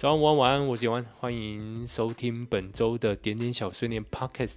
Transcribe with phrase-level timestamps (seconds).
[0.00, 4.56] 早安，午安，晚安，我是永安，欢迎收听本周的点点小碎念 Podcast。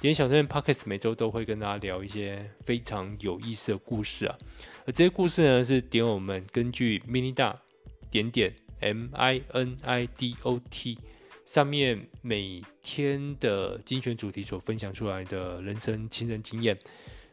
[0.00, 4.36] 点点小碎念 Podcast 每周都会跟大家聊一些非常有意思的故事啊，
[4.84, 7.56] 而这些故事呢，是点友们根据 Minida
[8.10, 10.98] 点点 M I N I D O T
[11.46, 16.78] 上面每天的精选主题所分享出来的人生亲身经验。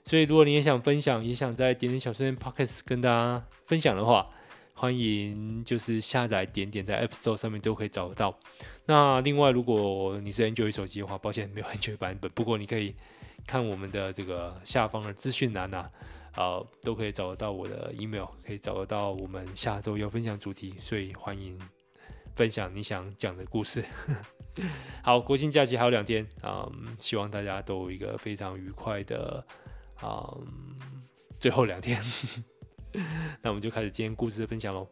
[0.06, 4.30] 所以，如果你也想分享，也想在点点小碎念 Podcast 跟大家分享的话，
[4.74, 8.38] 欢迎就是下载点点在 App Store 上面都可以找得到。
[8.86, 12.96] 那另外，如果你是 Android 手机的话，抱歉没有 Android 版本，不过你可以
[13.48, 15.90] 看我们的这个下方的资讯栏，啊、
[16.36, 20.74] 呃，都可以找得到我的 email，可以找得到我们下周要分享主题。
[20.80, 21.58] 所以欢迎
[22.36, 23.86] 分享你想讲的故事。
[25.02, 29.46] 好，国庆假期还有两天啊、希望大家都有一个非常愉快的。
[30.06, 30.76] 嗯，
[31.40, 31.98] 最后两天，
[33.42, 34.88] 那我们就开始今天故事的分享喽。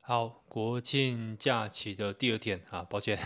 [0.00, 3.18] 好，国庆假期的第二天啊，抱歉，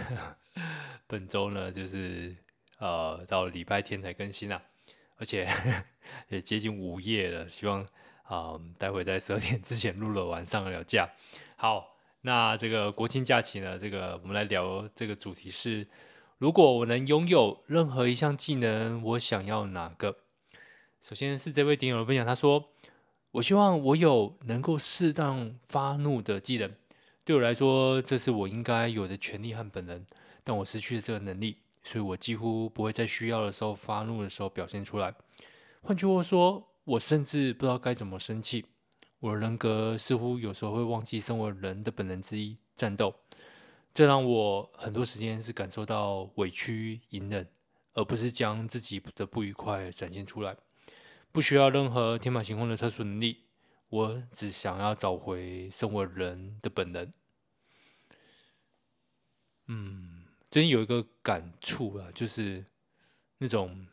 [1.07, 2.35] 本周呢就是
[2.79, 4.63] 呃到礼拜天才更新啊，
[5.17, 5.47] 而且
[6.29, 7.83] 也接近午夜了，希望
[8.23, 11.09] 啊、嗯、待会在十二点之前录了晚上了架。
[11.57, 15.87] 好，那这个国庆假期呢，这个我们来聊这个主题是。
[16.43, 20.17] 如果我能拥有任何一项技能，我想要哪个？
[21.01, 22.65] 首先是这位点友的分享，他说
[23.31, 26.69] ：“我希望我有能够适当发怒的技能。
[27.25, 30.05] 对我来说，这是我应该有的权利和本能。
[30.43, 35.15] 但我失去了这个能力，所以我几乎不会在需要的时候发怒的时候表现出来。
[35.81, 38.67] 换句话说，我甚至不知道该怎么生气。
[39.21, 43.15] 我的人格似乎有时候会忘记身为人的本能之一——战斗。”
[43.95, 47.47] 这让我很多时间是感受到委屈、隐忍，
[47.93, 50.57] 而不是将自己的不愉快展现出来。
[51.31, 53.45] 不需要任何天马行空的特殊能力，
[53.89, 57.13] 我只想要找回身为人的本能。
[59.67, 62.65] 嗯，最近有一个感触啊，就是
[63.39, 63.87] 那种，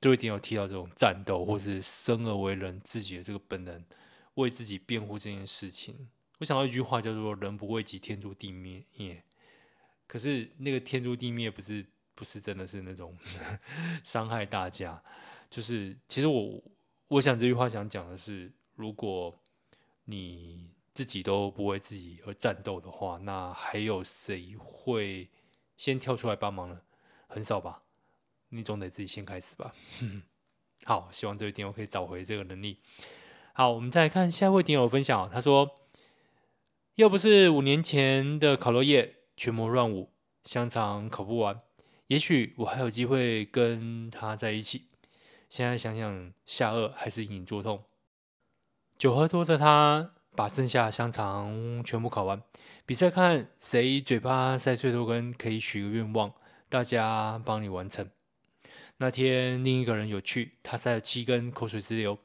[0.00, 3.84] 就一定要提到这种战斗，或是生而为人自己的这个本能，
[4.34, 6.08] 为自己辩护这件事情。
[6.38, 8.84] 我想到一句话叫做“人不为己，天诛地灭”。
[8.96, 9.24] 耶，
[10.06, 13.16] 可是那个天诛地灭不是不是真的是那种
[14.04, 15.02] 伤害大家，
[15.48, 16.62] 就是其实我
[17.08, 19.34] 我想这句话想讲的是，如果
[20.04, 25.30] 你自己都不为自己而战斗的话，那还有谁会
[25.78, 26.80] 先跳出来帮忙呢？
[27.28, 27.82] 很少吧，
[28.50, 29.74] 你总得自己先开始吧。
[30.84, 32.78] 好，希望这位听友可以找回这个能力。
[33.54, 35.74] 好，我们再来看下一位听友分享，他说。
[36.96, 40.08] 要不是五年前的烤肉夜群魔乱舞，
[40.44, 41.58] 香肠烤不完，
[42.06, 44.84] 也许我还有机会跟他在一起。
[45.50, 47.84] 现在想想，下颚还是隐隐作痛。
[48.96, 52.40] 酒喝多的他，把剩下香肠全部烤完。
[52.86, 56.32] 比赛看谁嘴巴塞最多根，可以许个愿望，
[56.70, 58.08] 大家帮你完成。
[58.96, 62.16] 那天另一个人有趣，他塞了七根，口水直流，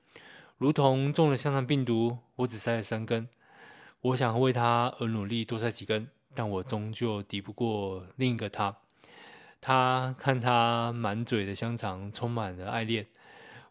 [0.57, 2.19] 如同中了香肠病毒。
[2.37, 3.27] 我只塞了三根。
[4.01, 8.75] 我想为他而努力，多塞几根，但我终究敌不过另一个他。
[9.59, 13.05] 他看他满嘴的香肠，充满了爱恋。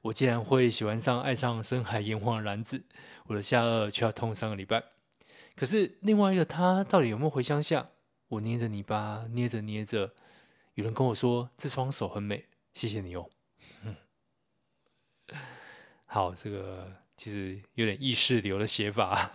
[0.03, 2.85] 我竟然会喜欢上爱上深海炎黄的男子，
[3.27, 4.85] 我的下颚却要痛三个礼拜。
[5.57, 7.85] 可是另外一个他到底有没有回乡下？
[8.29, 10.13] 我捏着泥巴，捏着捏着，
[10.75, 13.29] 有人跟我说这双手很美，谢谢你哦。
[16.07, 16.93] 好，这个。
[17.21, 19.31] 其实有点意识流的写法，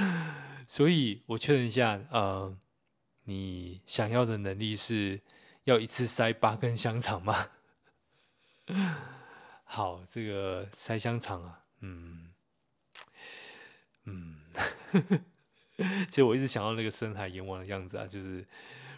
[0.66, 2.56] 所以我确认一下，呃，
[3.24, 5.20] 你想要的能力是
[5.64, 7.50] 要一次塞八根香肠吗？
[9.64, 12.32] 好，这个塞香肠啊，嗯
[14.04, 14.36] 嗯，
[16.08, 18.38] 其实我一直想到那个深海阎王的样子啊，就是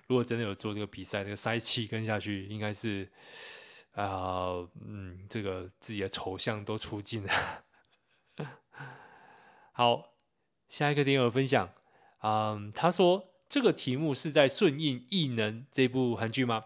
[0.06, 3.10] 如果真的有做这个比赛，那个塞七根下去，应该是
[3.94, 7.64] 啊、嗯，这个自己的丑相都出尽了。
[9.82, 10.14] 好，
[10.68, 11.68] 下一个点友分享，
[12.20, 16.60] 嗯，他说这个题目是在顺应《异能》这部韩剧吗？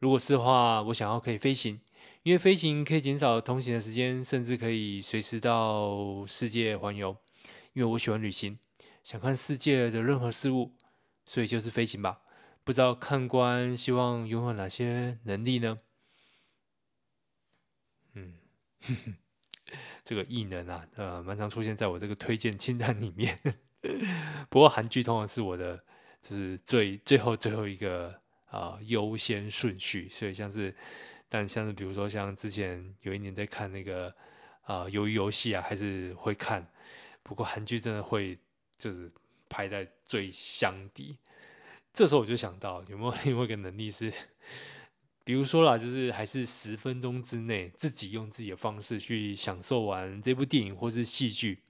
[0.00, 1.80] 如果是的话，我想要可以飞行，
[2.24, 7.16] 因为飞行可以减少通行的时间，甚至可以随时到世界环游。
[7.72, 8.58] 因为我喜欢旅行，
[9.02, 10.72] 想看世界的任何事物，
[11.24, 12.20] 所以就是飞行吧。
[12.64, 15.78] 不知道看官希望拥有哪些能力呢？
[18.12, 18.34] 嗯。
[20.04, 23.38] 这个异能啊，呃，蛮常出现在我这个推荐清单里面。
[24.48, 25.76] 不过韩剧通常是我的，
[26.20, 28.08] 就是最最后最后一个
[28.46, 30.08] 啊、呃、优先顺序。
[30.08, 30.74] 所以像是，
[31.28, 34.14] 但像是比如说像之前有一年在看那个
[34.62, 36.66] 啊，鱿鱼游戏啊，还是会看。
[37.22, 38.38] 不过韩剧真的会
[38.76, 39.10] 就是
[39.48, 41.16] 排在最箱底。
[41.92, 44.12] 这时候我就想到，有没有 另外一个能力是，
[45.24, 51.62] 比如说啦，就是还是十分钟之内自己用自己的方式去享受完这部电影或是戏剧，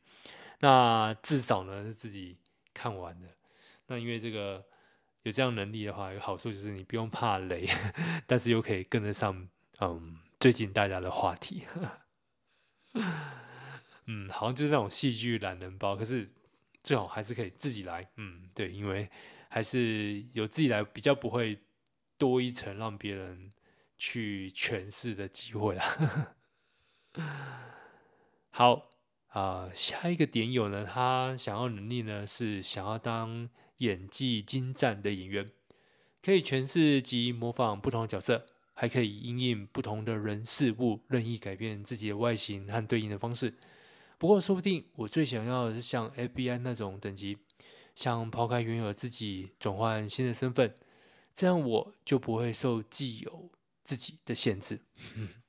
[0.61, 2.37] 那至少呢是自己
[2.73, 3.29] 看完的。
[3.87, 4.65] 那因为这个
[5.23, 7.69] 有这样能力的话，有好处就是你不用怕雷，
[8.27, 9.49] 但是又可以跟得上
[9.81, 11.65] 嗯最近大家的话题。
[14.07, 16.29] 嗯，好像就是那种戏剧懒人包，可是
[16.83, 18.09] 最好还是可以自己来。
[18.17, 19.09] 嗯，对，因为。
[19.55, 21.59] 还是有自己来比较不会
[22.23, 23.51] 多一层让别人
[23.99, 26.37] 去诠释的机会啦。
[28.51, 28.89] 好
[29.31, 33.49] 啊，下一个点友呢，他想要能力呢是想要当
[33.79, 35.45] 演技精湛的演员，
[36.23, 43.53] 可以诠释及模仿不同的角色，还可以因应不同的人事物任意改变自己的外形和对应的方式。
[44.17, 47.39] 不过说不定我最想要的是像 FBI 那种等级。
[47.95, 50.75] 像抛开原有的自己，转换新的身份，
[51.35, 53.51] 这样我就不会受既有
[53.83, 54.81] 自己的限制。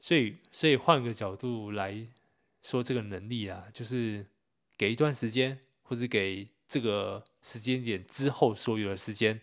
[0.00, 2.06] 所以，所以换个角度来
[2.62, 4.24] 说，这个能力啊，就是
[4.76, 9.40] 给一段时间，或者给这个时间点之后所有的时间，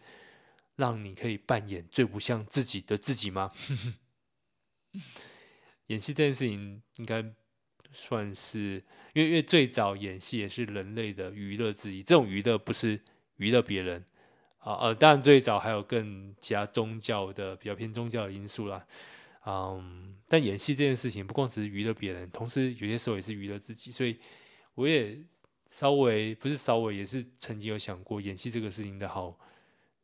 [0.75, 3.51] 让你可以扮演最不像自己的自己吗？
[5.87, 7.33] 演戏这件事情应该。
[7.93, 8.81] 算是，
[9.13, 12.97] 因为因为最早演戏也是人类的娱乐之一，这种娱乐不是
[13.41, 14.05] 娱乐别人
[14.59, 18.85] 啊，呃，当然最早还有更加宗教的比较偏宗教的因素啦，
[19.45, 24.19] 嗯，但演戏这件事情不光只是娱乐别人，同时有些时候也是娱乐自己，所以
[24.75, 25.17] 我也
[25.65, 29.35] 稍微不是稍微，也是曾经有想过演戏这个事情的好，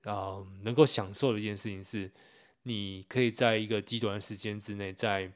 [0.04, 2.12] 啊，能够享受的一件事情是，
[2.63, 5.31] 你可以在一个极短的时间之内在。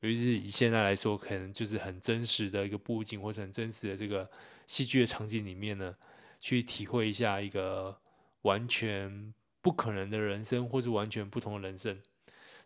[0.00, 4.30] 尤其是以现在来说，可能就是很真实的一个布景，或者很真实的这个
[4.64, 5.92] 戏剧的场景里面呢，
[6.40, 8.00] 去体会一下一个
[8.42, 12.00] 完全不可能的人生，或是完全不同的人生。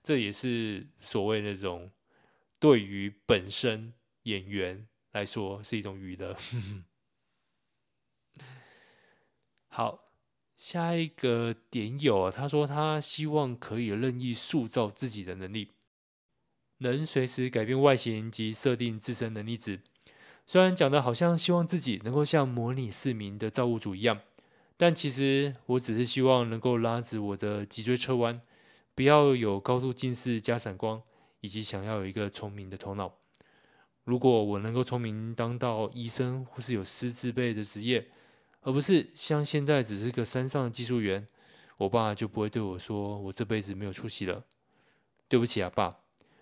[0.02, 1.90] 这也是所谓那种
[2.58, 3.92] 对于本身
[4.24, 6.36] 演员来说是一种娱乐。
[9.69, 10.04] 好，
[10.56, 15.72] 下一个点友啊，他说他希望可以任意塑造自己的能力。
[16.78, 19.80] 能随时改变外形及设定自身能力值，
[20.44, 24.20] 虽然讲的好像希望自己能够像模拟市民的造物主一样，
[24.76, 28.40] 但其实我只是希望能够拉直我的脊椎侧弯，
[28.94, 31.00] 不要有高度近视加散光，
[31.40, 33.14] 以及想要有一个聪明的头脑。
[34.04, 38.08] 如果我能够聪明当到医生或是有师字辈的职业，
[38.62, 41.24] 而不是像现在只是个山上的技术员，
[41.78, 44.44] 我爸就不会对我说我这辈子没有出息了。
[45.28, 45.98] 对不起啊，爸。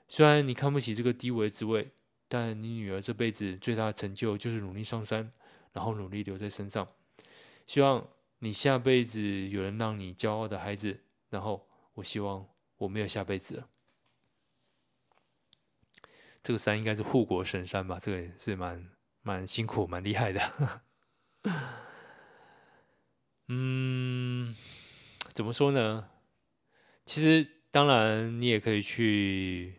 [0.09, 1.91] 虽然你看不起这个低微职位，
[2.33, 5.29] 但你女儿这辈子最大的成就就是努力上山，
[5.73, 6.87] 然后努力留在山上。
[7.67, 12.47] 希望你下辈子有人让你骄傲的孩子，然后我希望
[12.77, 13.69] 我没有下辈子了。
[16.41, 17.99] 这个山应该是护国神山吧？
[18.01, 18.89] 这个也是蛮
[19.23, 20.83] 蛮辛苦、蛮厉害的。
[23.49, 24.55] 嗯，
[25.33, 26.09] 怎么说呢？
[27.05, 29.75] 其实当然，你也可以去。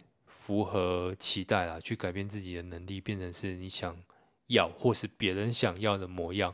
[0.52, 3.98] 符合期待啦，去改变自己的能力，变成是你想
[4.48, 6.54] 要或是别人想要的模样。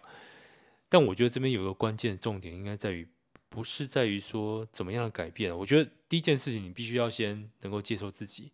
[0.88, 3.08] 但我觉得这边有个关键重点，应该在于
[3.50, 5.58] 不是在于说怎么样的改变。
[5.58, 8.52] 我觉得第一件事情，你必须要先能够接受自己，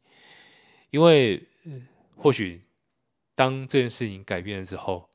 [0.92, 1.46] 因为
[2.16, 2.62] 或许
[3.36, 5.10] 当这件事情改变的时候，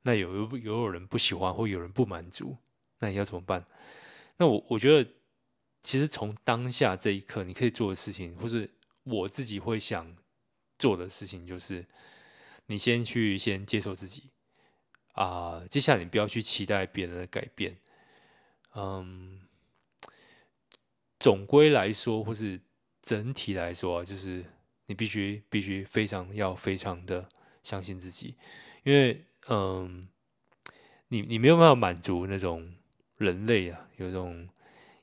[0.00, 2.56] 那有有有人不喜欢，或有人不满足，
[3.00, 3.62] 那你要怎么办？
[4.38, 5.10] 那我我觉得，
[5.82, 8.70] 其实从当下这一刻，你可以做的事情，或是。
[9.06, 10.16] 我自己会想
[10.78, 11.86] 做的事情就是，
[12.66, 14.30] 你先去先接受自己
[15.12, 17.78] 啊，接下来你不要去期待别人的改变。
[18.74, 19.40] 嗯，
[21.18, 22.60] 总归来说，或是
[23.00, 24.44] 整体来说啊，就是
[24.86, 27.26] 你必须必须非常要非常的
[27.62, 28.36] 相信自己，
[28.82, 30.02] 因为嗯，
[31.08, 32.74] 你你没有办法满足那种
[33.16, 34.46] 人类啊，有种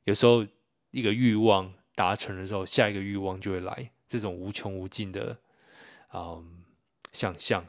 [0.03, 0.45] 有时候
[0.91, 3.92] 一个欲望达成的时候，下一个欲望就会来。
[4.07, 5.38] 这种无穷无尽的，
[6.13, 6.63] 嗯，
[7.12, 7.65] 想象，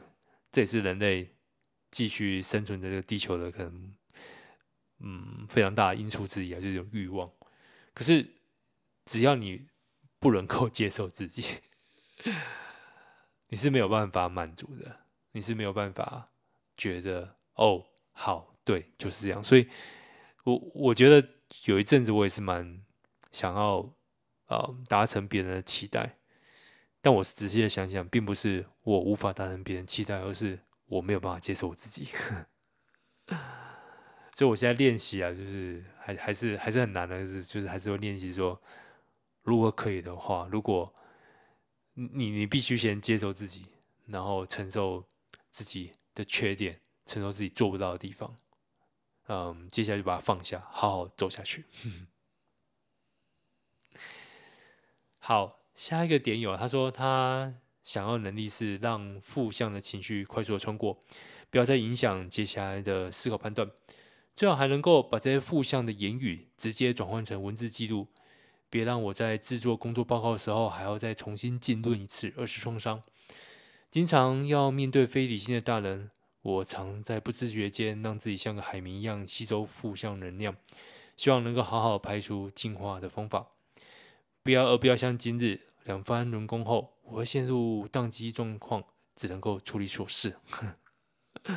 [0.51, 1.29] 这也是人类
[1.91, 3.95] 继续生存在这个地球的可能，
[4.99, 7.31] 嗯，非常大的因素之一啊，就是这种欲望。
[7.93, 8.29] 可是，
[9.05, 9.67] 只要你
[10.19, 11.43] 不能够接受自己，
[13.49, 14.99] 你是没有办法满足的，
[15.31, 16.25] 你是没有办法
[16.75, 19.43] 觉得哦，好，对，就是这样。
[19.43, 19.69] 所以，
[20.43, 21.27] 我我觉得
[21.65, 22.81] 有一阵子我也是蛮
[23.31, 23.89] 想要，
[24.47, 26.17] 呃，达成别人的期待。
[27.05, 32.07] 但我仔细的想想，并不是我无法达成别人期待，而是我没有办法接受我自己。
[34.33, 38.59] 所以我现在练习啊，就是还还是还是很难的，就是就是还是会练习说，
[39.43, 40.91] 如果可以的话，如果
[41.93, 43.67] 你你必须先接受自己，
[44.07, 45.05] 然后承受
[45.51, 48.35] 自己的缺点，承受自己做不到的地方，
[49.27, 51.65] 嗯，接下来就把它放下，好好走下去。
[55.19, 57.53] 好，下一个点有，他说他
[57.83, 60.97] 想要能力是让负向的情绪快速的穿过，
[61.49, 63.69] 不要再影响接下来的思考判断，
[64.37, 68.07] 最好还能够把这些负向的言语直接转换成文字记录，
[68.69, 73.01] 别让我在制作工作报告的时候还要再重新进论一次，二次创伤。
[73.91, 76.09] 经常要面对非理性的大人，
[76.41, 80.55] 我常在不自觉间让自己像个海绵一样吸收负向能量，
[81.17, 83.47] 希望能够好好排除净化的方法。
[84.45, 88.83] 不要，而不要像今日两番轮工后，我会陷入宕机状况，
[89.15, 90.37] 只能够处理琐事。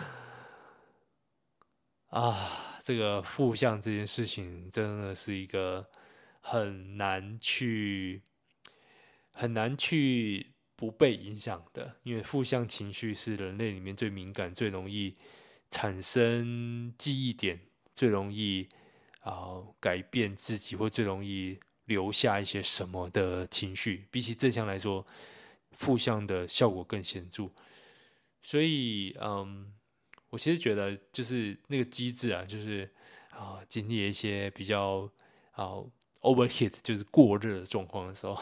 [2.09, 5.87] 啊，这个负向这件事情真的是一个
[6.40, 8.23] 很难去
[9.33, 15.14] 很难去不被影响的，因为负向情绪是人类里面最敏感、最容易
[15.68, 17.61] 产生记忆点、
[17.95, 18.66] 最容易
[19.21, 21.61] 啊、呃、改变自己或最容易。
[21.88, 25.04] 留下一些什么的情绪，比起正向来说，
[25.73, 27.50] 负向的效果更显著。
[28.42, 29.73] 所以，嗯，
[30.30, 32.88] 我其实觉得就是那个机制啊，就是
[33.30, 35.11] 啊，经历一些比较
[35.52, 35.83] 啊
[36.21, 38.40] overheat，就是过热的状况的时候，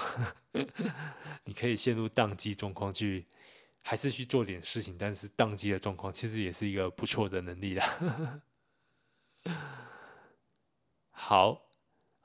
[1.45, 3.27] 你可以陷入宕机状况去，
[3.83, 8.43] 还是去做点事情，但是宕机的状况其实也是一个不错的能力啦。
[11.11, 11.66] 好。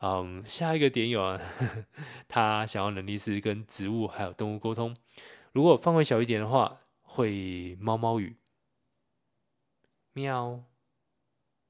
[0.03, 1.39] 嗯，下一个点有啊，
[2.27, 4.96] 他想要能力是跟植物还有动物沟通。
[5.51, 8.36] 如果范围小一点的话，会猫猫语，
[10.13, 10.63] 喵。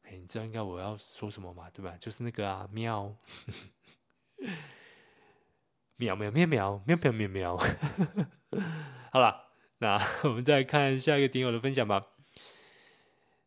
[0.04, 1.70] 哎，你知道应该我要说什么吗？
[1.74, 1.98] 对吧？
[2.00, 3.14] 就是那个啊，喵，
[5.98, 7.58] 喵喵喵喵喵喵喵喵。
[9.12, 12.02] 好了，那我们再看下一个点友的分享吧。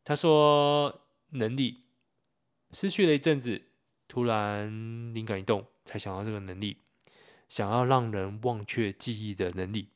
[0.04, 1.80] 他说，能力
[2.72, 3.70] 失去了一阵子。
[4.06, 6.78] 突然灵感一动，才想到这个能力，
[7.48, 9.88] 想要让人忘却记忆的能力。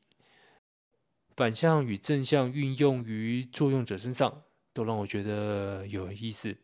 [1.35, 6.57] 反向与正向运用于作用者身上，都让我觉得有意思。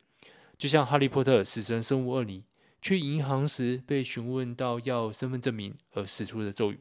[0.58, 2.44] 就像《哈利波特：死神生物二》里，
[2.82, 6.80] 去银行时被询问到要身份证明而使出的咒语，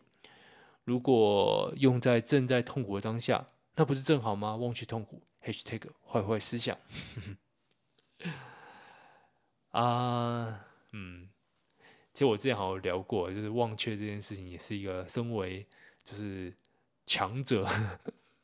[0.85, 4.57] 如果用在正在痛苦的当下，那不是正好吗？
[4.57, 5.23] 忘却痛苦。
[5.41, 6.77] ，H take 坏坏思想。
[9.75, 10.61] 啊
[10.93, 11.29] 嗯，
[12.13, 15.67] 其实我之前好像聊过，就是忘却这件事情，也是一个身为
[16.05, 16.55] 就是
[17.05, 17.67] 强者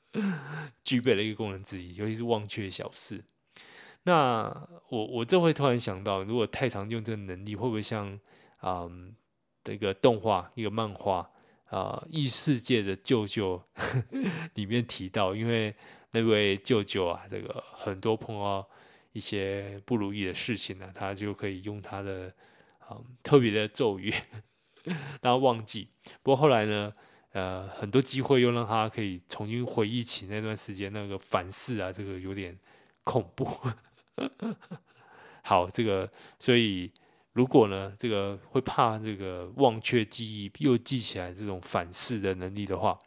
[0.83, 3.23] 具备的一个功能之一，尤其是忘却小事。
[4.03, 8.19] 那我我这会突然想到，如果太常用这个能力，会不会像
[8.63, 9.15] 嗯
[9.63, 11.31] 的一个动画、一个漫画
[11.67, 13.63] 啊，异世界的舅舅
[14.55, 15.73] 里面提到，因为
[16.11, 18.67] 那位舅舅啊，这个很多朋友。
[19.13, 22.33] 一些不如意的事情呢、他就可以用他的
[22.91, 24.15] 嗯特别的咒语
[24.85, 25.89] 让他忘记。
[26.23, 26.93] 不过后来呢，
[27.33, 32.59] 呃，很多机会又让他可以重新回忆起那段时间那个反噬啊，这个有点
[33.05, 33.47] 恐怖。
[35.43, 36.93] 好，这个所以
[37.33, 42.99] 如果呢，这个会怕这个忘却记忆又记起来这种反噬的能力的话，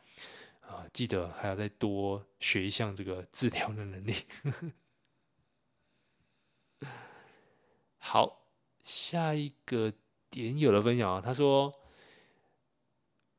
[0.61, 4.13] 啊、记得还要再多学一项这个治疗的能力。
[8.13, 8.43] 好，
[8.83, 9.91] 下一个
[10.29, 11.73] 点友的分享啊，他说：“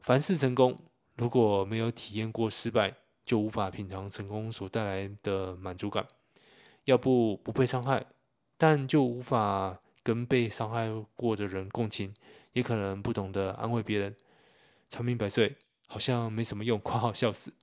[0.02, 0.76] 凡事成功，
[1.14, 6.04] 如果没有体验过失败，就无法品尝成功所带来的满足感。
[6.86, 8.04] 要不不被伤害，
[8.56, 12.12] 但就无法跟被伤害过的人共情，
[12.52, 14.16] 也可能不懂得安慰别人。
[14.88, 15.54] 长命百岁
[15.86, 17.54] 好像没什么用，括号笑死。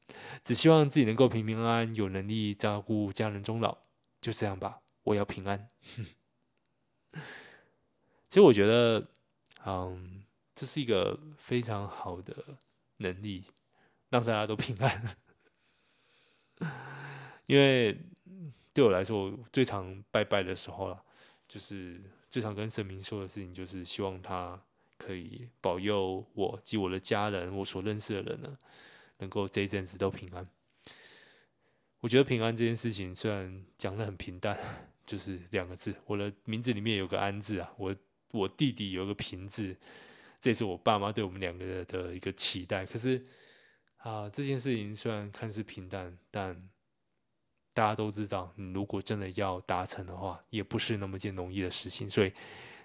[0.45, 3.79] 只希望自己能够平平安安，有能力照顾家人终老。
[4.21, 5.67] 就这样吧，我要平安。”
[8.27, 9.07] 其实我觉得，
[9.65, 10.23] 嗯，
[10.55, 12.35] 这是一个非常好的
[12.97, 13.43] 能力，
[14.09, 15.17] 让大家都平安。
[17.47, 17.97] 因为
[18.73, 21.03] 对我来说，我最常拜拜的时候了，
[21.47, 24.61] 就是最常跟神明说的事情，就是希望他
[24.97, 28.57] 可以保佑我及我的家人，我所认识的人呢，
[29.17, 30.47] 能够这一阵子都平安。
[31.99, 34.57] 我觉得平安这件事情，虽然讲得很平淡，
[35.11, 37.95] 就是两个字，我的名字里面有个安字啊，我。
[38.33, 39.77] 我弟弟有个平字，
[40.39, 42.85] 这也是我爸妈对我们两个的一个期待。
[42.85, 43.21] 可是
[43.97, 46.69] 啊，这件事情虽然看似平淡，但
[47.73, 52.09] 大家都知道，你如果真的要达成的话，也不是那么件容易的事情。
[52.09, 52.31] 所以，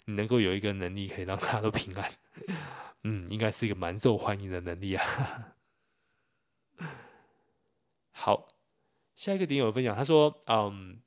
[0.07, 2.13] 你能够有一个能力可以让大家都平安，
[3.05, 5.55] 嗯，应该是一个蛮受欢迎的能力啊。
[8.11, 8.49] 好，
[9.15, 11.01] 下一个点友分享，他说，嗯，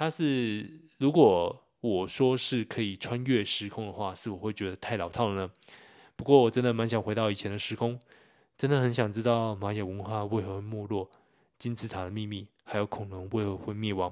[0.00, 5.52] 他是如果我说是可以穿越时空的话，是否会觉得太老套了呢？
[6.16, 8.00] 不过我真的蛮想回到以前的时空，
[8.56, 11.10] 真的很想知道玛雅文化为何会没落，
[11.58, 14.10] 金字塔的秘密，还有恐龙为何会灭亡。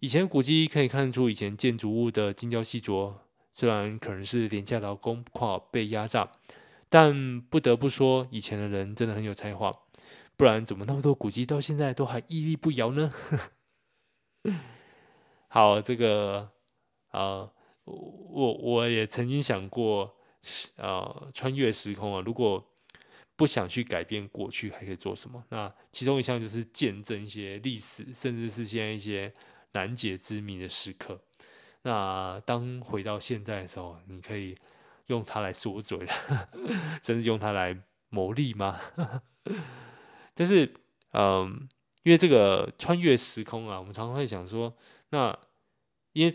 [0.00, 3.14] 以前古迹可以看出以前建筑物的精雕细琢，
[3.54, 6.32] 虽然可能是廉价劳工跨被压榨，
[6.88, 9.70] 但不得不说，以前的人真的很有才华。
[10.36, 13.12] 不然怎么那么多古迹到现在都还屹立不摇呢？
[15.56, 16.40] 好，这个
[17.12, 17.52] 啊、呃，
[17.84, 20.14] 我我也曾经想过，
[20.76, 22.62] 呃，穿越时空啊，如果
[23.36, 25.42] 不想去改变过去，还可以做什么？
[25.48, 29.32] 那其中一项就是见证一些历史，甚至是现在一些
[29.72, 31.18] 难解之谜的时刻。
[31.84, 34.54] 那当回到现在的时候，你可以
[35.06, 36.06] 用它来说嘴，
[37.02, 37.74] 甚至用它来
[38.10, 38.78] 牟利吗？
[40.36, 40.74] 但是，
[41.12, 41.66] 嗯，
[42.02, 44.76] 因为这个穿越时空啊，我们常常会想说，
[45.08, 45.34] 那
[46.16, 46.34] 因为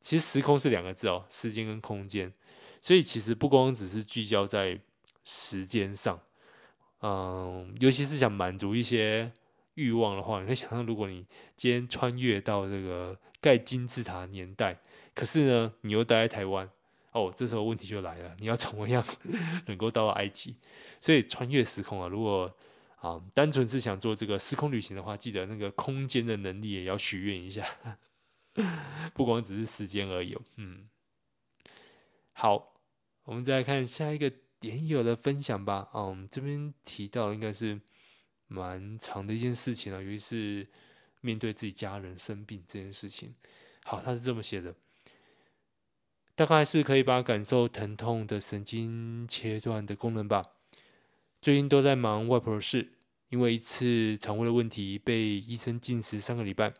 [0.00, 2.32] 其实时空是两个字哦，时间跟空间，
[2.80, 4.80] 所以其实不光只是聚焦在
[5.24, 6.18] 时间上，
[7.02, 9.30] 嗯，尤其是想满足一些
[9.74, 14.80] 欲望的话，你可以想象，如果你今天穿越到这个盖金字塔年代，
[15.14, 16.66] 可是呢，你又待在台湾，
[17.12, 19.04] 哦，这时候问题就来了，你要怎么样
[19.68, 20.56] 能够到埃及？
[20.98, 22.50] 所以穿越时空啊，如果
[23.02, 27.66] 啊，单纯是想做这个时空旅行的话，记得那个空间的能力也要许愿一下，
[29.14, 30.36] 不光只是时间而已。
[30.56, 30.88] 嗯，
[32.32, 32.74] 好，
[33.24, 35.90] 我们再来看下一个点友的分享吧。
[35.94, 37.80] 嗯，这边提到应该是
[38.46, 40.68] 蛮长的一件事情啊，尤其是
[41.20, 43.34] 面对自己家人生病这件事情。
[43.82, 44.74] 好，他是这么写的，
[46.34, 50.42] 大概是可以把感受疼痛的神经切断的功能吧。
[51.42, 52.92] 最近都在忙外婆的事，
[53.30, 56.72] 因为一次肠胃的问题被医生禁食三个礼拜。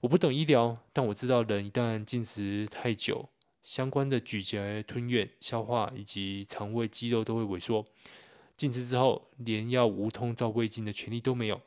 [0.00, 3.28] 我不懂医疗，但我知道人一旦进食太久，
[3.62, 7.84] 相关的咀嚼、吞咽、消化以及肠胃肌肉都会萎缩。
[8.56, 11.60] 进食之后，连要无痛照胃镜的权利都没有。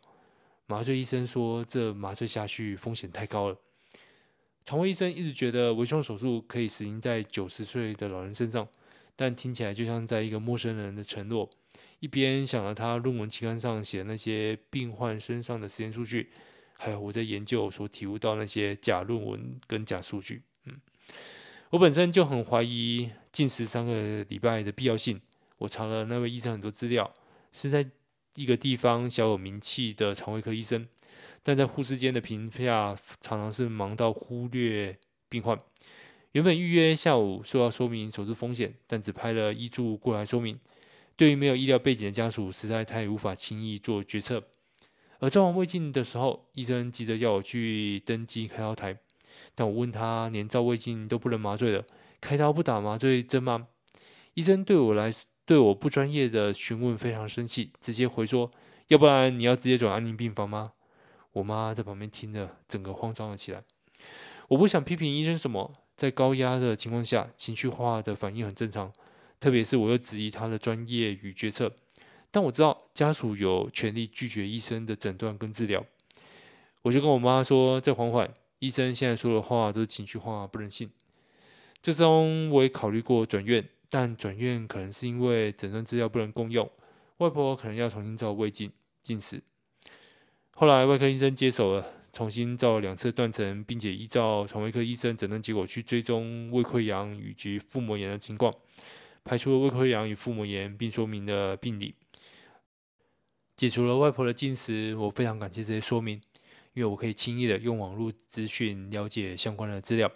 [0.65, 3.58] 麻醉医生说，这麻醉下去风险太高了。
[4.65, 8.67] 肠胃医生一直觉得微创手术可以实行在九十岁的老人身上，
[9.15, 11.48] 但听起来就像在一个陌生人的承诺。
[12.00, 16.32] 一边想着他论文期刊上写的那些病患身上的实验数据，
[16.78, 20.80] 还有我在研究所体悟到那些假论文跟假数据，嗯，
[21.70, 25.22] 我本身就很怀疑近十三个礼拜的必要性。
[25.60, 27.14] 我查了那位医生很多资料，
[27.54, 27.90] 是在
[28.36, 30.86] 一个地方小有名气的肠胃科医生，
[31.42, 34.98] 但在护士间的评价常常是忙到忽略
[35.30, 35.58] 病患。
[36.34, 40.60] 原本预约下午说要说明手术风险，但只派了医助过来说明。
[41.16, 44.44] 对于没有医疗背景的家属，实在太无法轻易做决策。
[45.24, 48.98] 而照完胃镜的时候，医生急着要我去登记开刀台，
[49.56, 51.86] 但我问他，连照胃镜都不能麻醉了，
[52.20, 53.70] 开刀不打麻醉针吗？
[54.34, 55.10] 医生对我来
[55.46, 58.52] 对我不专业的询问非常生气，直接回说
[58.90, 60.74] ：“要不然你要直接转安宁病房吗？”
[61.32, 63.64] 我妈在旁边听着，整个慌张了起来。
[64.50, 68.92] 我不想批评医生什么，在高压的情况下，情绪化的反应很正常。
[69.40, 71.74] 特别是我又质疑他的专业与决策，
[72.34, 75.86] 但我知道家属有权利拒绝医生的诊断跟治疗，
[76.82, 80.89] 我就跟我妈说：“再缓缓，医生现在说的话都是情绪化，不能信。”
[81.80, 86.67] 这中我也考虑过转院，但转院可能是因为诊断资料不能共用，
[87.17, 88.72] 外婆可能要重新照胃镜
[89.04, 89.39] 进食。
[90.56, 98.52] 后来外科医生接手了，重新照了两次断层，并且依照肠胃科医生诊断结果去追踪胃溃疡以及腹膜炎的情况。
[99.24, 101.93] 排除了胃溃疡与腹膜炎，并说明了病理，
[103.63, 104.93] 解除了外婆的禁食。
[104.97, 106.19] 我非常感谢这些说明，
[106.73, 110.12] 因为我可以轻易的用网络资讯了解相关的资料。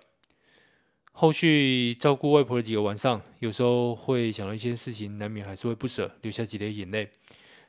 [1.13, 7.09] 后续照顾外婆的几个晚上，有时候会想到一些事情，难免还是会不舍，流下几滴眼泪。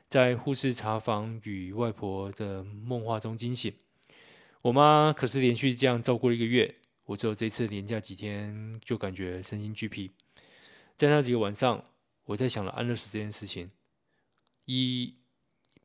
[0.09, 3.73] 在护士查房与外婆的梦话中惊醒。
[4.61, 10.11] 我妈可是连续这样照顾了一个月，我只有这次连假几天就感觉身心俱疲。
[10.97, 11.81] 在那几个晚上，
[12.25, 13.69] 我在想了安乐死这件事情。
[14.65, 15.15] 一，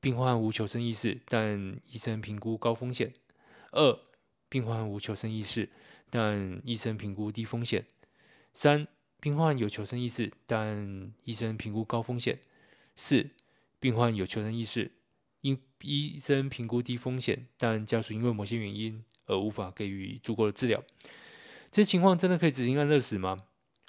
[0.04, 3.08] 病患无求生意识，但医生评估高风险；
[3.72, 3.98] 二，
[4.50, 5.70] 病患无求生意识，
[6.10, 7.80] 但医生评估低风险；
[8.52, 8.86] 三，
[9.18, 12.36] 病患有求生意识，但医生评估高风险；
[12.94, 13.30] 四，
[13.80, 14.92] 病患有求生意识，
[15.40, 20.84] 因医生评估低风险，但家属因为某些原因而无法给予足够的治疗。
[21.70, 23.38] 这些情况真的可以执行安乐死吗？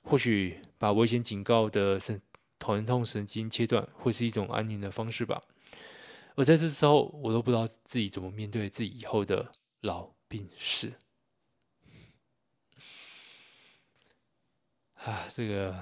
[0.06, 2.22] 或许把危险警告的神
[2.58, 5.42] 疼痛神经切断，会是一种安宁的方式吧。
[6.36, 9.50] 而在这时候，我都不知道自己怎么面对自己以后的
[9.82, 10.92] 老病死。
[14.96, 15.78] 啊，这个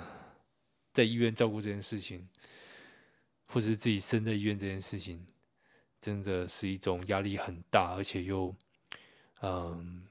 [0.92, 2.28] 在医院照顾这件事情，
[3.46, 5.26] 或是自己生在医院这件事情，
[6.00, 8.54] 真的是一种压力很大，而且又
[9.42, 10.06] 嗯，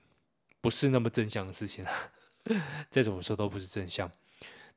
[0.61, 2.12] 不是那么正向的事情啊。
[2.90, 4.11] 再怎么说都不是正向。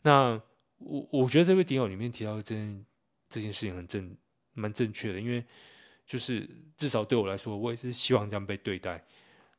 [0.03, 0.39] 那
[0.77, 2.85] 我我觉得这位点友里面提到这件
[3.27, 4.15] 这件事情很正，
[4.55, 5.45] 蛮正确的，因为
[6.07, 9.05] 就是至少对我来说，我也是希望这样被对待。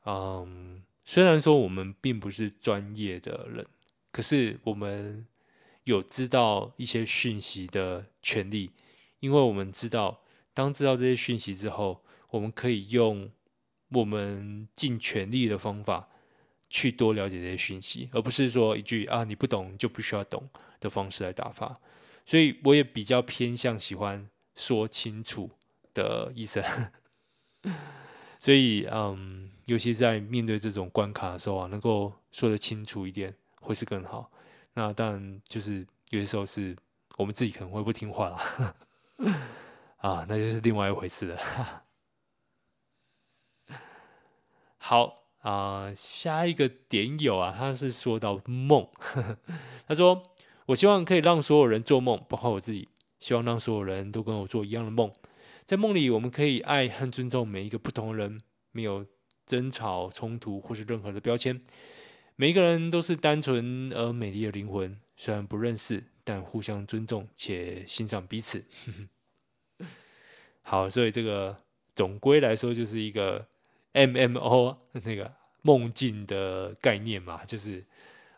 [0.04, 3.64] 嗯，虽然说我们并不是专业的人。
[4.12, 5.26] 可是我们
[5.84, 8.70] 有知道一些讯息的权利，
[9.20, 10.22] 因为我们知道，
[10.54, 13.30] 当知道这些讯息之后，我们可以用
[13.90, 16.08] 我们尽全力的方法
[16.70, 20.48] 去多了解这些讯息，而不是说一句啊，你不懂就不需要懂
[20.80, 21.74] 的方式来打发。
[22.24, 25.48] 所以我也比较偏向喜欢说清楚
[25.94, 26.64] 的医生。
[28.40, 33.32] 所以嗯，尤其在面对这种关卡的时候啊，能够说得清楚一点。
[33.58, 34.30] 会是更好，
[34.74, 36.76] 那当然就是有些时候是
[37.16, 38.76] 我们自己可能会不听话啦，
[39.98, 41.82] 啊，那就是另外一回事了。
[44.78, 48.86] 好啊，下一个点友啊，他是说到梦，
[49.88, 50.22] 他说
[50.66, 52.88] ：“我希望可以让所有人做梦，包括我自己，
[53.18, 55.12] 希望让所有人都跟我做一样的梦，
[55.64, 58.40] 在梦里我们可以爱和尊重每一个不同的人，
[58.72, 59.06] 没有
[59.44, 61.60] 争吵、冲突或是任何的标签。”
[62.38, 68.62] 每一个人都是单纯而美丽的灵魂，虽然不认识，但互相尊重且欣赏彼此。
[70.60, 71.56] 好，所以这个
[71.94, 73.46] 总归来说就是一个
[73.94, 77.82] MMO 那个梦境的概念嘛，就是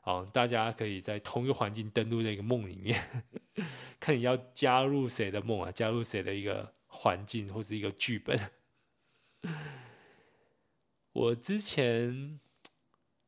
[0.08, 3.28] 好，大家可以在同一个环境登录在一个梦里面，
[4.00, 8.40] 看你要加入谁的梦啊，加入谁的一个环境或是一个剧本。
[11.12, 12.40] 我之前。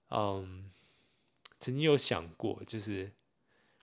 [0.08, 0.70] 嗯，
[1.60, 3.12] 曾经有想过，就是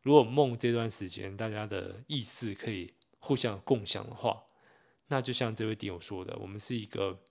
[0.01, 4.43] 如果梦这段时间大家的意识可以互相共享的话，
[5.05, 7.21] 那就像这位点友说的，我们是一个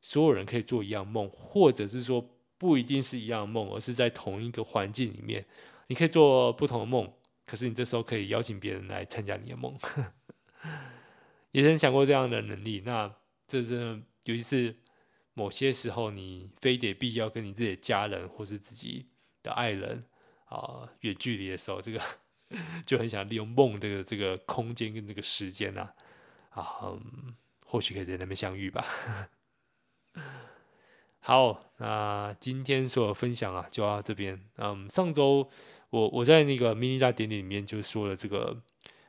[0.00, 2.26] 所有人可以做一样梦，或者是说
[2.58, 5.44] 不一定是一样的梦，而是在同一个环境里面，
[5.88, 7.12] 你可以做不同的梦，
[7.46, 9.76] 可是你这时候可以邀请别人来参加你的梦，
[11.52, 12.82] 也曾想过这样的能力。
[12.84, 13.14] 那
[13.46, 14.76] 这真的尤其是。
[15.36, 19.08] 某些时候，你非得必要跟你自己的家人或是自己
[19.42, 20.04] 的爱人
[20.44, 22.00] 啊远距离的时候，这个
[22.86, 25.90] 就很想利用梦这个这个空间跟这个时间呐
[26.50, 27.34] 啊，啊、嗯，
[27.66, 28.86] 或许可以在那边相遇吧。
[31.26, 34.38] 好，那今天所有分享啊就到这边。
[34.58, 35.48] 嗯，上周
[35.88, 38.54] 我我在那个 mini 大点点里面就说了这个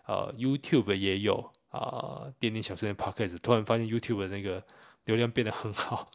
[0.06, 4.64] 呃 YouTube 也有啊点点小声的 Podcast，突然发现 YouTube 的那个。
[5.06, 6.10] 流量变得很好，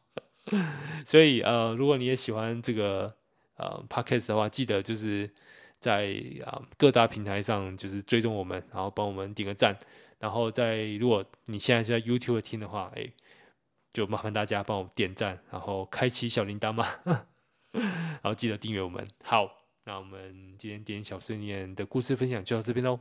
[1.07, 3.15] 所以呃，如果你也喜欢这个
[3.55, 5.31] 呃 Podcast 的话，记得就是
[5.79, 6.13] 在
[6.45, 9.79] 啊、各大平台上就是追踪我们，然后帮我们点个赞，
[10.19, 13.09] 然后在如果你现在是在 YouTube 听的话，哎，
[13.93, 16.87] 就麻烦大家帮我点赞，然后开启小铃铛嘛，
[17.73, 19.07] 然后记得订阅我们。
[19.25, 23.01] 好，那我们今天点小碎念的故事分享就到这边喽。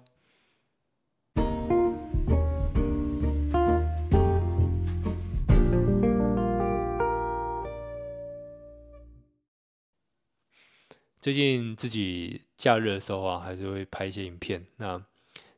[11.21, 14.65] 最近自己假日的时候啊，还是会拍一些影片。
[14.77, 15.03] 那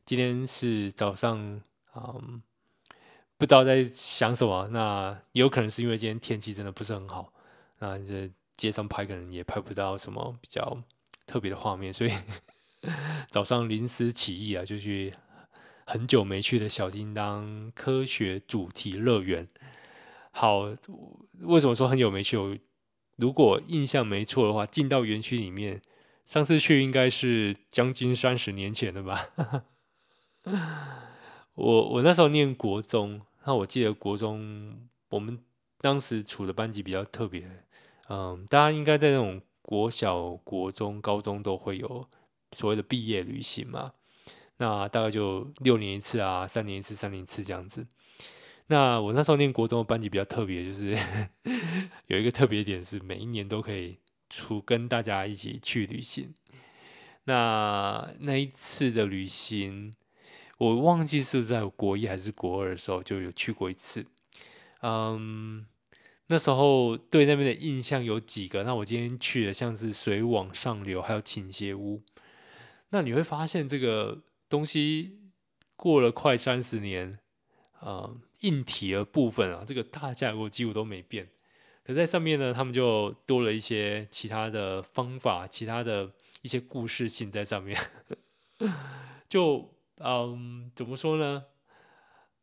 [0.04, 1.62] 今天是早上，
[1.94, 2.42] 嗯，
[3.42, 4.68] 不知道在想什么。
[4.68, 7.32] 那有可能是因为今天天气真的不是很好，
[7.80, 10.78] 那这街上拍可能也拍不到什么比较
[11.26, 12.12] 特别的画面， 所以
[13.30, 15.12] 早上临时起意啊，就去
[15.84, 19.48] 很久没去的小叮当科学主题乐园。
[20.30, 20.60] 好，
[21.40, 22.36] 为什么说很久没去？
[22.36, 22.56] 我
[23.16, 25.82] 如果印象没错的话，进到园区里面，
[26.24, 29.30] 上次去应该是将近三十年前了吧。
[31.54, 35.38] 我我那时候念国中，那我记得国中我们
[35.80, 37.48] 当时处的班级比较特别，
[38.08, 42.08] 嗯，大家应该在那种国小、国中、高中都会有
[42.52, 43.92] 所谓的毕业旅行嘛，
[44.58, 47.86] 那大概就六年一次啊，三年一次、三年一次这样子。
[48.68, 50.96] 那我那时候念国中的班级比较特别，就是
[52.06, 53.98] 有一个特别点是每一年都可以
[54.30, 56.32] 出跟大家一起去旅行。
[57.24, 59.92] 那那一次的旅行，
[60.62, 64.06] 我忘记是在国一还是国二的时候就有去过一次。
[64.82, 65.66] 嗯，
[66.28, 68.62] 那时候对那边的印象有几个。
[68.62, 72.00] 那我今天去的像是水往上流，还有倾斜屋。
[72.90, 75.18] 那你会发现这个东西
[75.74, 77.18] 过了快三十年，
[77.80, 81.28] 呃，硬体的部分啊，这个大架构几乎都没变。
[81.82, 86.08] 可在上面呢，他们就多了一些其他的方法，其他的
[86.42, 87.76] 一些故事性在上面。
[89.28, 89.71] 就
[90.04, 91.42] 嗯，怎么说呢？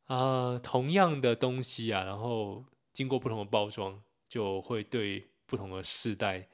[0.06, 6.48] 啊、同样的东西啊，然后经过不同的包装，就会对不同的世代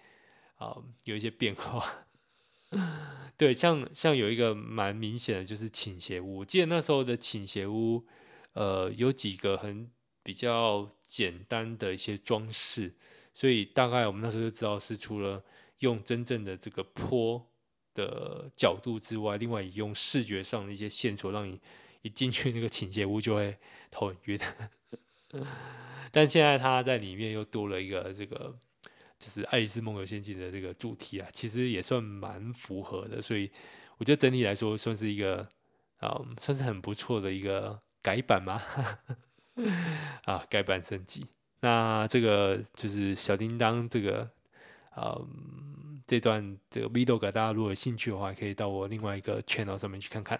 [0.55, 2.07] 啊、有一些变化。
[3.37, 6.37] 对，像像有一个蛮明显的，就是倾斜屋。
[6.39, 8.05] 我记得那时候的倾斜屋，
[8.53, 9.91] 呃，有几个很。
[10.25, 12.95] 比较简单的一些装饰，
[13.31, 15.45] 所以大概我们那时候就知道是除了
[15.81, 17.47] 用真正的这个坡
[17.95, 21.59] 的角度之外，另外也用视觉上的一些线索，让你
[22.03, 23.57] 一进去那个情节屋就会
[23.89, 24.39] 头很晕。
[26.11, 28.55] 但现在它在里面又多了一个这个，
[29.17, 33.49] 就是《爱丽丝梦游仙境》的这个主题啊，其实也算蛮符合的，所以
[33.97, 35.47] 我觉得整体来说算是一个
[35.97, 38.61] 啊、算是很不错的一个改版嘛。
[40.25, 41.25] 啊，改版升级，
[41.61, 44.29] 那这个就是小叮当这个，
[44.97, 50.39] 嗯，这段这个 video，大家如果有兴趣的话，可以到我另外一个 channel 上面去看看。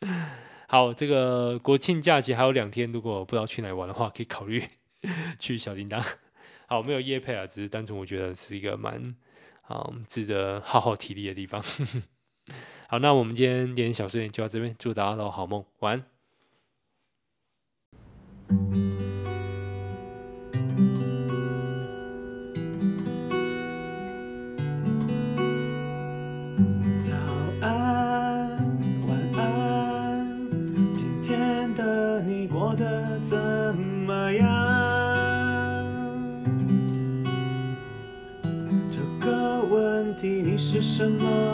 [0.68, 4.64] 好，这个国庆假期还有两天，如果不知道去哪玩的话，可以考虑
[5.38, 6.02] 去小叮当。
[6.66, 9.14] 好，没有夜配啊，只是单纯我觉得是一个蛮
[9.68, 11.62] 嗯值得耗耗体力的地方。
[12.88, 16.06] 好，那我们今天点小碎念就到这边，祝大家都好梦，晚安。
[41.02, 41.51] 什么